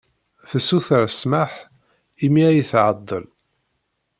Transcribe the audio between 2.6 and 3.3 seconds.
tɛeḍḍel.